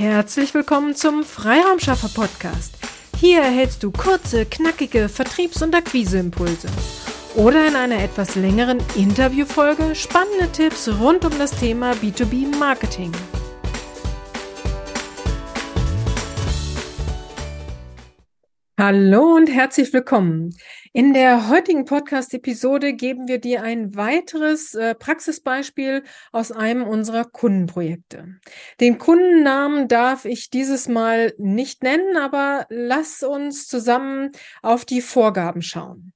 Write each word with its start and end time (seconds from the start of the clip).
Herzlich 0.00 0.54
willkommen 0.54 0.94
zum 0.94 1.24
Freiraumschaffer 1.24 2.08
Podcast. 2.08 2.72
Hier 3.18 3.42
erhältst 3.42 3.82
du 3.82 3.90
kurze, 3.90 4.46
knackige 4.46 5.10
Vertriebs- 5.10 5.60
und 5.60 5.74
Akquiseimpulse. 5.74 6.68
Oder 7.34 7.68
in 7.68 7.76
einer 7.76 8.02
etwas 8.02 8.34
längeren 8.34 8.78
Interviewfolge 8.96 9.94
spannende 9.94 10.50
Tipps 10.52 10.88
rund 10.88 11.26
um 11.26 11.38
das 11.38 11.50
Thema 11.50 11.92
B2B 11.92 12.56
Marketing. 12.56 13.12
Hallo 18.82 19.34
und 19.34 19.48
herzlich 19.50 19.92
willkommen. 19.92 20.56
In 20.94 21.12
der 21.12 21.50
heutigen 21.50 21.84
Podcast-Episode 21.84 22.94
geben 22.94 23.28
wir 23.28 23.36
dir 23.36 23.62
ein 23.62 23.94
weiteres 23.94 24.74
äh, 24.74 24.94
Praxisbeispiel 24.94 26.02
aus 26.32 26.50
einem 26.50 26.84
unserer 26.84 27.26
Kundenprojekte. 27.26 28.40
Den 28.80 28.96
Kundennamen 28.96 29.86
darf 29.86 30.24
ich 30.24 30.48
dieses 30.48 30.88
Mal 30.88 31.34
nicht 31.36 31.82
nennen, 31.82 32.16
aber 32.16 32.64
lass 32.70 33.22
uns 33.22 33.68
zusammen 33.68 34.30
auf 34.62 34.86
die 34.86 35.02
Vorgaben 35.02 35.60
schauen. 35.60 36.14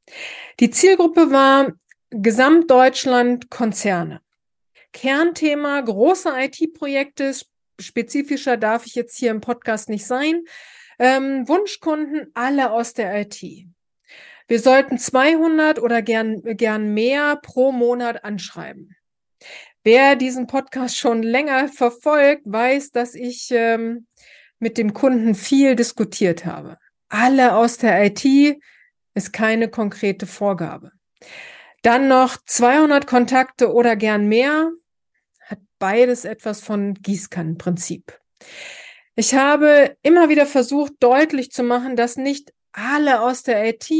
Die 0.58 0.70
Zielgruppe 0.70 1.30
war 1.30 1.70
Gesamtdeutschland 2.08 3.50
Konzerne. 3.50 4.22
Kernthema 4.94 5.82
große 5.82 6.30
IT-Projekte, 6.34 7.30
spezifischer 7.78 8.56
darf 8.56 8.86
ich 8.86 8.94
jetzt 8.94 9.18
hier 9.18 9.32
im 9.32 9.42
Podcast 9.42 9.90
nicht 9.90 10.06
sein. 10.06 10.44
Ähm, 10.98 11.48
Wunschkunden 11.48 12.30
alle 12.34 12.70
aus 12.70 12.94
der 12.94 13.20
IT. 13.20 13.42
Wir 14.46 14.60
sollten 14.60 14.98
200 14.98 15.78
oder 15.80 16.02
gern, 16.02 16.42
gern 16.42 16.92
mehr 16.92 17.36
pro 17.36 17.72
Monat 17.72 18.24
anschreiben. 18.24 18.94
Wer 19.82 20.16
diesen 20.16 20.46
Podcast 20.46 20.96
schon 20.96 21.22
länger 21.22 21.68
verfolgt, 21.68 22.42
weiß, 22.44 22.90
dass 22.90 23.14
ich 23.14 23.48
ähm, 23.50 24.06
mit 24.58 24.78
dem 24.78 24.94
Kunden 24.94 25.34
viel 25.34 25.76
diskutiert 25.76 26.46
habe. 26.46 26.78
Alle 27.08 27.54
aus 27.54 27.78
der 27.78 28.04
IT 28.04 28.58
ist 29.14 29.32
keine 29.32 29.68
konkrete 29.68 30.26
Vorgabe. 30.26 30.92
Dann 31.82 32.08
noch 32.08 32.38
200 32.46 33.06
Kontakte 33.06 33.72
oder 33.72 33.94
gern 33.94 34.26
mehr, 34.26 34.70
hat 35.40 35.58
beides 35.78 36.24
etwas 36.24 36.62
von 36.62 36.94
Gießkannenprinzip. 36.94 38.18
Ich 39.16 39.34
habe 39.34 39.96
immer 40.02 40.28
wieder 40.28 40.46
versucht, 40.46 40.94
deutlich 41.00 41.52
zu 41.52 41.62
machen, 41.62 41.96
dass 41.96 42.16
nicht 42.16 42.52
alle 42.72 43.20
aus 43.20 43.44
der 43.44 43.64
IT 43.68 43.90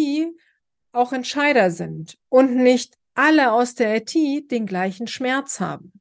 auch 0.93 1.12
Entscheider 1.12 1.71
sind 1.71 2.17
und 2.29 2.56
nicht 2.56 2.97
alle 3.15 3.53
aus 3.53 3.75
der 3.75 3.97
IT 3.97 4.51
den 4.51 4.67
gleichen 4.67 5.06
Schmerz 5.06 5.61
haben. 5.61 5.93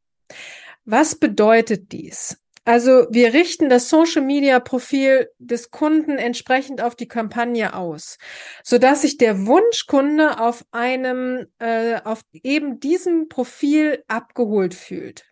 Was 0.86 1.16
bedeutet 1.16 1.92
dies? 1.92 2.38
Also 2.66 3.08
wir 3.10 3.34
richten 3.34 3.70
das 3.70 3.90
Social 3.90 4.22
Media 4.22 4.60
Profil 4.60 5.30
des 5.38 5.70
Kunden 5.70 6.18
entsprechend 6.18 6.82
auf 6.82 6.96
die 6.96 7.10
Kampagne 7.10 7.76
aus, 7.76 8.18
so 8.64 8.78
dass 8.78 9.02
sich 9.02 9.18
der 9.18 9.46
Wunschkunde 9.46 10.40
auf 10.40 10.64
einem, 10.72 11.48
äh, 11.60 12.00
auf 12.04 12.22
eben 12.32 12.80
diesem 12.80 13.28
Profil 13.28 14.04
abgeholt 14.08 14.74
fühlt. 14.74 15.26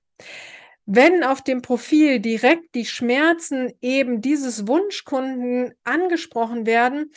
Wenn 0.85 1.23
auf 1.23 1.41
dem 1.41 1.61
Profil 1.61 2.19
direkt 2.19 2.75
die 2.75 2.85
Schmerzen 2.85 3.71
eben 3.81 4.21
dieses 4.21 4.67
Wunschkunden 4.67 5.73
angesprochen 5.83 6.65
werden, 6.65 7.11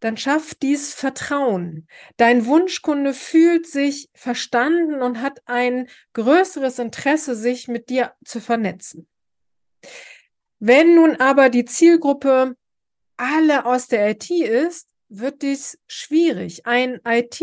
dann 0.00 0.16
schafft 0.16 0.62
dies 0.62 0.94
Vertrauen. 0.94 1.86
Dein 2.16 2.46
Wunschkunde 2.46 3.12
fühlt 3.12 3.66
sich 3.66 4.08
verstanden 4.14 5.02
und 5.02 5.20
hat 5.20 5.42
ein 5.44 5.88
größeres 6.14 6.78
Interesse, 6.78 7.34
sich 7.34 7.68
mit 7.68 7.90
dir 7.90 8.14
zu 8.24 8.40
vernetzen. 8.40 9.06
Wenn 10.58 10.94
nun 10.94 11.16
aber 11.16 11.50
die 11.50 11.64
Zielgruppe 11.64 12.56
alle 13.16 13.66
aus 13.66 13.88
der 13.88 14.10
IT 14.10 14.30
ist, 14.30 14.88
wird 15.08 15.42
dies 15.42 15.78
schwierig. 15.86 16.66
Ein 16.66 17.00
IT 17.04 17.40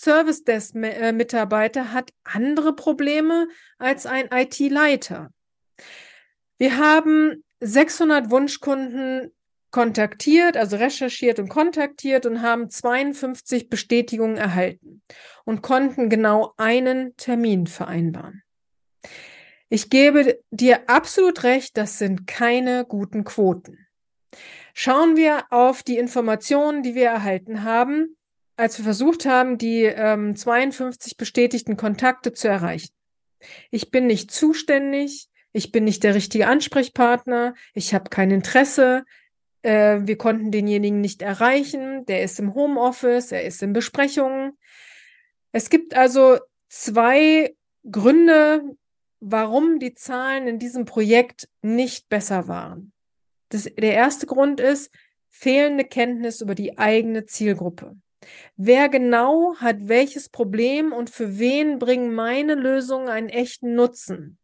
Service 0.00 0.42
Desk 0.42 0.74
äh, 0.74 1.12
Mitarbeiter 1.12 1.92
hat 1.92 2.12
andere 2.24 2.74
Probleme 2.74 3.46
als 3.78 4.06
ein 4.06 4.28
IT-Leiter. 4.32 5.30
Wir 6.58 6.76
haben 6.78 7.44
600 7.60 8.30
Wunschkunden 8.30 9.32
kontaktiert, 9.70 10.56
also 10.56 10.76
recherchiert 10.76 11.38
und 11.38 11.48
kontaktiert 11.48 12.26
und 12.26 12.42
haben 12.42 12.70
52 12.70 13.68
Bestätigungen 13.68 14.36
erhalten 14.36 15.02
und 15.44 15.62
konnten 15.62 16.08
genau 16.08 16.54
einen 16.56 17.16
Termin 17.16 17.66
vereinbaren. 17.66 18.42
Ich 19.68 19.90
gebe 19.90 20.40
dir 20.50 20.88
absolut 20.88 21.44
recht, 21.44 21.76
das 21.76 21.98
sind 21.98 22.26
keine 22.26 22.84
guten 22.84 23.24
Quoten. 23.24 23.86
Schauen 24.74 25.16
wir 25.16 25.44
auf 25.50 25.84
die 25.84 25.98
Informationen, 25.98 26.82
die 26.82 26.94
wir 26.94 27.06
erhalten 27.06 27.62
haben, 27.62 28.16
als 28.56 28.78
wir 28.78 28.84
versucht 28.84 29.26
haben, 29.26 29.58
die 29.58 29.82
ähm, 29.82 30.36
52 30.36 31.16
bestätigten 31.16 31.76
Kontakte 31.76 32.32
zu 32.32 32.48
erreichen. 32.48 32.92
Ich 33.70 33.90
bin 33.90 34.06
nicht 34.06 34.30
zuständig, 34.30 35.28
ich 35.52 35.72
bin 35.72 35.84
nicht 35.84 36.02
der 36.02 36.14
richtige 36.14 36.46
Ansprechpartner, 36.46 37.54
ich 37.74 37.94
habe 37.94 38.10
kein 38.10 38.30
Interesse, 38.30 39.04
äh, 39.62 40.00
wir 40.02 40.16
konnten 40.16 40.50
denjenigen 40.50 41.00
nicht 41.00 41.22
erreichen, 41.22 42.04
der 42.06 42.22
ist 42.22 42.38
im 42.38 42.54
Homeoffice, 42.54 43.32
er 43.32 43.44
ist 43.44 43.62
in 43.62 43.72
Besprechungen. 43.72 44.56
Es 45.52 45.70
gibt 45.70 45.94
also 45.94 46.38
zwei 46.68 47.54
Gründe, 47.90 48.76
warum 49.20 49.78
die 49.78 49.94
Zahlen 49.94 50.48
in 50.48 50.58
diesem 50.58 50.84
Projekt 50.84 51.48
nicht 51.62 52.08
besser 52.08 52.48
waren. 52.48 52.92
Das, 53.48 53.64
der 53.64 53.94
erste 53.94 54.26
Grund 54.26 54.60
ist 54.60 54.90
fehlende 55.28 55.84
Kenntnis 55.84 56.40
über 56.40 56.54
die 56.54 56.78
eigene 56.78 57.24
Zielgruppe. 57.26 57.96
Wer 58.56 58.88
genau 58.88 59.56
hat 59.56 59.88
welches 59.88 60.28
Problem 60.28 60.92
und 60.92 61.10
für 61.10 61.38
wen 61.38 61.78
bringen 61.78 62.14
meine 62.14 62.54
Lösungen 62.54 63.08
einen 63.08 63.28
echten 63.28 63.74
Nutzen? 63.74 64.38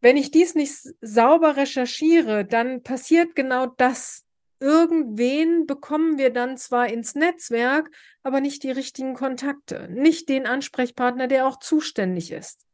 Wenn 0.00 0.16
ich 0.16 0.30
dies 0.30 0.54
nicht 0.54 0.74
sauber 1.00 1.56
recherchiere, 1.56 2.44
dann 2.44 2.82
passiert 2.82 3.34
genau 3.34 3.66
das. 3.66 4.24
Irgendwen 4.60 5.66
bekommen 5.66 6.18
wir 6.18 6.30
dann 6.30 6.56
zwar 6.56 6.88
ins 6.88 7.14
Netzwerk, 7.14 7.90
aber 8.22 8.40
nicht 8.40 8.62
die 8.62 8.70
richtigen 8.70 9.14
Kontakte, 9.14 9.88
nicht 9.90 10.28
den 10.28 10.46
Ansprechpartner, 10.46 11.26
der 11.26 11.46
auch 11.46 11.58
zuständig 11.58 12.32
ist. 12.32 12.66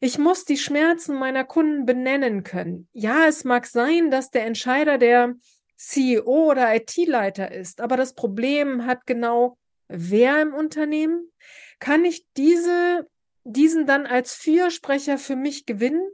Ich 0.00 0.18
muss 0.18 0.44
die 0.44 0.56
Schmerzen 0.56 1.16
meiner 1.16 1.44
Kunden 1.44 1.86
benennen 1.86 2.44
können. 2.44 2.88
Ja, 2.92 3.26
es 3.26 3.42
mag 3.42 3.66
sein, 3.66 4.10
dass 4.10 4.30
der 4.30 4.46
Entscheider 4.46 4.96
der 4.96 5.34
CEO 5.78 6.50
oder 6.50 6.74
IT-Leiter 6.74 7.50
ist. 7.52 7.80
Aber 7.80 7.96
das 7.96 8.14
Problem 8.14 8.84
hat 8.84 9.06
genau 9.06 9.56
wer 9.88 10.42
im 10.42 10.52
Unternehmen? 10.52 11.32
Kann 11.78 12.04
ich 12.04 12.26
diese, 12.36 13.08
diesen 13.44 13.86
dann 13.86 14.06
als 14.06 14.34
Fürsprecher 14.34 15.18
für 15.18 15.36
mich 15.36 15.64
gewinnen? 15.66 16.06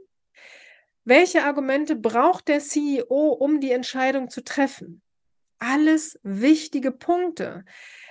Welche 1.03 1.43
Argumente 1.43 1.95
braucht 1.95 2.47
der 2.47 2.59
CEO, 2.59 3.29
um 3.29 3.59
die 3.59 3.71
Entscheidung 3.71 4.29
zu 4.29 4.43
treffen? 4.43 5.01
Alles 5.59 6.19
wichtige 6.23 6.91
Punkte. 6.91 7.65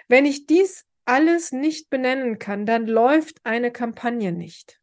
Wenn 0.09 0.27
ich 0.27 0.47
dies 0.47 0.85
alles 1.05 1.53
nicht 1.53 1.91
benennen 1.91 2.39
kann, 2.39 2.67
dann 2.67 2.87
läuft 2.87 3.41
eine 3.45 3.71
Kampagne 3.71 4.33
nicht. 4.33 4.81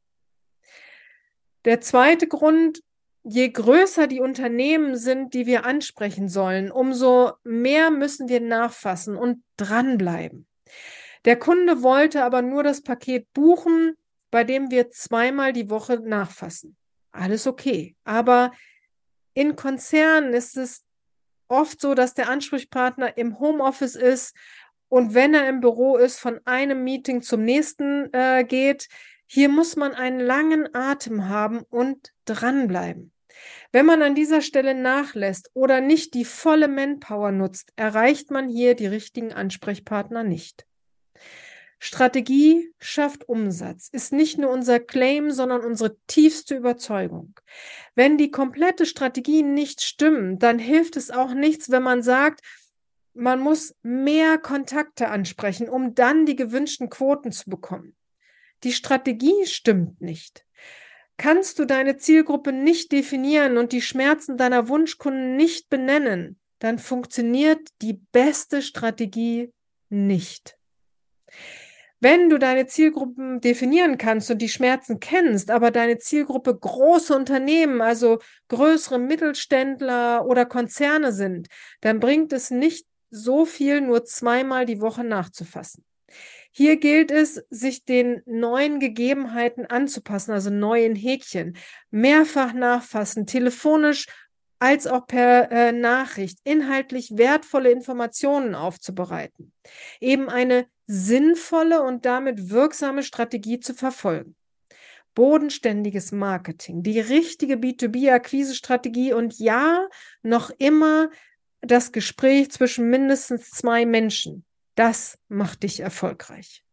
Der 1.66 1.82
zweite 1.82 2.28
Grund, 2.28 2.82
je 3.24 3.50
größer 3.50 4.08
die 4.08 4.20
Unternehmen 4.20 4.96
sind, 4.96 5.34
die 5.34 5.46
wir 5.46 5.66
ansprechen 5.66 6.30
sollen, 6.30 6.72
umso 6.72 7.34
mehr 7.44 7.92
müssen 7.92 8.30
wir 8.30 8.42
nachfassen 8.42 9.16
und 9.16 9.44
dranbleiben. 9.58 10.48
Der 11.26 11.38
Kunde 11.38 11.84
wollte 11.84 12.24
aber 12.24 12.42
nur 12.42 12.64
das 12.64 12.82
Paket 12.82 13.32
buchen, 13.34 13.96
bei 14.32 14.44
dem 14.44 14.72
wir 14.72 14.90
zweimal 14.90 15.54
die 15.54 15.70
Woche 15.70 16.00
nachfassen. 16.00 16.76
Alles 17.12 17.46
okay. 17.46 17.96
Aber 18.04 18.52
in 19.34 19.56
Konzernen 19.56 20.34
ist 20.34 20.58
es 20.58 20.84
oft 21.48 21.80
so, 21.80 21.94
dass 21.94 22.14
der 22.14 22.30
Ansprechpartner 22.30 23.18
im 23.18 23.40
Homeoffice 23.40 23.96
ist 23.96 24.36
und 24.88 25.14
wenn 25.14 25.34
er 25.34 25.48
im 25.48 25.62
Büro 25.62 25.98
ist, 25.98 26.20
von 26.20 26.40
einem 26.46 26.84
Meeting 26.84 27.22
zum 27.22 27.44
nächsten 27.44 28.12
äh, 28.14 28.44
geht. 28.44 28.90
Hier 29.26 29.48
muss 29.48 29.78
man 29.78 29.94
einen 29.94 30.20
langen 30.20 30.76
Atem 30.76 31.30
haben 31.30 31.62
und 31.70 32.12
dranbleiben. 32.26 33.11
Wenn 33.72 33.86
man 33.86 34.02
an 34.02 34.16
dieser 34.16 34.42
Stelle 34.42 34.76
nachlässt 34.76 35.50
oder 35.54 35.82
nicht 35.82 36.14
die 36.14 36.26
volle 36.26 36.68
Manpower 36.68 37.32
nutzt, 37.32 37.72
erreicht 37.76 38.32
man 38.32 38.50
hier 38.50 38.76
die 38.76 38.88
richtigen 38.88 39.34
Ansprechpartner 39.34 40.24
nicht. 40.24 40.66
Strategie 41.84 42.72
schafft 42.78 43.28
Umsatz, 43.28 43.90
ist 43.92 44.14
nicht 44.14 44.38
nur 44.38 44.52
unser 44.52 44.80
Claim, 44.80 45.32
sondern 45.32 45.62
unsere 45.62 45.98
tiefste 46.06 46.56
Überzeugung. 46.56 47.34
Wenn 47.96 48.20
die 48.20 48.30
komplette 48.30 48.86
Strategie 48.86 49.42
nicht 49.42 49.82
stimmt, 49.82 50.44
dann 50.44 50.60
hilft 50.60 50.96
es 50.96 51.10
auch 51.10 51.34
nichts, 51.34 51.72
wenn 51.72 51.82
man 51.82 52.04
sagt, 52.04 52.42
man 53.14 53.40
muss 53.40 53.76
mehr 53.82 54.38
Kontakte 54.38 55.08
ansprechen, 55.08 55.70
um 55.70 55.96
dann 55.96 56.28
die 56.28 56.36
gewünschten 56.36 56.90
Quoten 56.90 57.32
zu 57.32 57.50
bekommen. 57.50 57.96
Die 58.64 58.74
Strategie 58.74 59.46
stimmt 59.46 60.02
nicht. 60.02 60.46
Kannst 61.22 61.60
du 61.60 61.66
deine 61.66 61.98
Zielgruppe 61.98 62.52
nicht 62.52 62.92
definieren 62.92 63.60
und 63.60 63.74
die 63.74 63.84
Schmerzen 63.84 64.38
deiner 64.38 64.70
Wunschkunden 64.70 65.36
nicht 65.36 65.70
benennen, 65.70 66.40
dann 66.58 66.80
funktioniert 66.80 67.60
die 67.84 67.94
beste 67.94 68.64
Strategie 68.64 69.54
nicht. 69.90 70.58
Wenn 72.00 72.32
du 72.32 72.40
deine 72.40 72.66
Zielgruppen 72.66 73.40
definieren 73.40 74.00
kannst 74.00 74.32
und 74.32 74.40
die 74.40 74.50
Schmerzen 74.50 75.00
kennst, 75.00 75.52
aber 75.52 75.70
deine 75.70 76.00
Zielgruppe 76.00 76.58
große 76.58 77.16
Unternehmen, 77.16 77.82
also 77.82 78.18
größere 78.48 78.98
Mittelständler 78.98 80.26
oder 80.26 80.48
Konzerne 80.48 81.12
sind, 81.12 81.50
dann 81.82 82.00
bringt 82.00 82.34
es 82.34 82.50
nicht 82.50 82.88
so 83.12 83.46
viel, 83.46 83.82
nur 83.82 84.06
zweimal 84.06 84.66
die 84.66 84.82
Woche 84.82 85.04
nachzufassen. 85.04 85.86
Hier 86.52 86.78
gilt 86.78 87.12
es, 87.12 87.44
sich 87.50 87.86
den 87.86 88.22
neuen 88.26 88.80
Gegebenheiten 88.80 89.66
anzupassen, 89.66 90.32
also 90.32 90.50
neuen 90.50 90.96
Häkchen, 90.96 91.56
mehrfach 91.92 92.54
nachfassen, 92.54 93.26
telefonisch 93.26 94.08
als 94.60 94.86
auch 94.86 95.08
per 95.08 95.52
äh, 95.52 95.72
Nachricht 95.72 96.40
inhaltlich 96.44 97.18
wertvolle 97.18 97.72
Informationen 97.72 98.54
aufzubereiten, 98.54 99.54
eben 100.00 100.30
eine 100.30 100.68
sinnvolle 100.86 101.82
und 101.82 102.06
damit 102.06 102.52
wirksame 102.52 103.02
Strategie 103.02 103.60
zu 103.60 103.74
verfolgen. 103.74 104.36
Bodenständiges 105.16 106.12
Marketing, 106.12 106.84
die 106.84 107.00
richtige 107.00 107.56
B2B-Akquise-Strategie 107.56 109.14
und 109.14 109.40
ja, 109.40 109.88
noch 110.22 110.52
immer 110.58 111.10
das 111.62 111.92
Gespräch 111.92 112.52
zwischen 112.52 112.90
mindestens 112.90 113.50
zwei 113.50 113.86
Menschen. 113.86 114.46
Das 114.76 115.18
macht 115.28 115.64
dich 115.64 115.80
erfolgreich. 115.80 116.64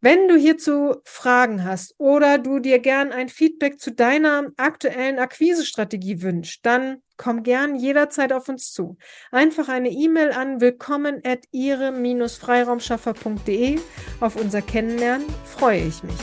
Wenn 0.00 0.28
du 0.28 0.36
hierzu 0.36 0.94
Fragen 1.02 1.64
hast 1.64 1.96
oder 1.98 2.38
du 2.38 2.60
dir 2.60 2.78
gern 2.78 3.10
ein 3.10 3.28
Feedback 3.28 3.80
zu 3.80 3.90
deiner 3.90 4.46
aktuellen 4.56 5.18
Akquisestrategie 5.18 6.22
wünschst, 6.22 6.64
dann 6.64 6.98
komm 7.16 7.42
gern 7.42 7.74
jederzeit 7.74 8.32
auf 8.32 8.48
uns 8.48 8.72
zu. 8.72 8.96
Einfach 9.32 9.68
eine 9.68 9.90
E-Mail 9.90 10.30
an 10.30 10.60
willkommen 10.60 11.20
at 11.24 11.40
ihre-freiraumschaffer.de. 11.50 13.80
Auf 14.20 14.36
unser 14.36 14.62
Kennenlernen 14.62 15.26
freue 15.44 15.80
ich 15.80 16.04
mich. 16.04 16.14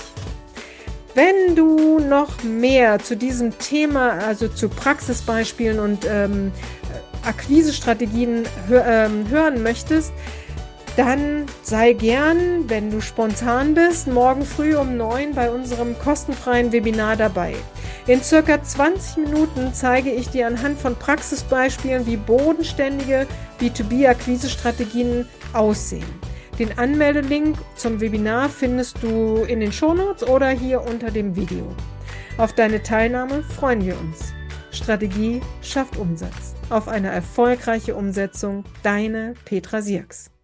Wenn 1.13 1.57
du 1.57 2.00
noch 2.00 2.44
mehr 2.44 3.00
zu 3.00 3.18
diesem 3.18 3.57
Thema, 3.57 4.12
also 4.19 4.48
zu 4.48 4.69
Praxisbeispielen 4.69 5.80
und 5.80 6.06
ähm, 6.06 6.54
Akquisestrategien 7.25 8.45
hör, 8.68 8.86
ähm, 8.86 9.30
hören 9.30 9.63
möchtest, 9.63 10.13
dann 10.95 11.45
sei 11.62 11.94
gern, 11.94 12.69
wenn 12.69 12.92
du 12.92 13.01
spontan 13.01 13.74
bist, 13.74 14.07
morgen 14.07 14.45
früh 14.45 14.75
um 14.75 14.97
neun 14.97 15.33
bei 15.33 15.50
unserem 15.50 15.97
kostenfreien 16.00 16.71
Webinar 16.71 17.15
dabei. 17.15 17.56
In 18.07 18.24
circa 18.24 18.62
20 18.62 19.18
Minuten 19.18 19.74
zeige 19.74 20.12
ich 20.12 20.30
dir 20.30 20.47
anhand 20.47 20.80
von 20.80 20.95
Praxisbeispielen, 20.95 22.06
wie 22.06 22.18
bodenständige 22.18 23.27
B2B-Akquisestrategien 23.59 25.27
aussehen. 25.53 26.06
Den 26.59 26.77
Anmeldelink 26.77 27.57
zum 27.75 28.00
Webinar 28.00 28.48
findest 28.50 29.03
du 29.03 29.44
in 29.44 29.59
den 29.59 29.71
Shownotes 29.71 30.24
oder 30.27 30.50
hier 30.50 30.81
unter 30.81 31.12
dem 31.12 31.36
Video. 31.36 31.68
Auf 32.38 32.53
deine 32.53 32.81
Teilnahme 32.81 33.44
freuen 33.44 33.83
wir 33.83 34.00
uns. 34.00 34.33
Strategie 34.71 35.41
schafft 35.62 35.98
Umsatz. 35.98 36.53
Auf 36.69 36.88
eine 36.88 37.09
erfolgreiche 37.09 37.95
Umsetzung. 37.95 38.63
Deine 38.83 39.33
Petra 39.45 39.81
Sierks. 39.81 40.34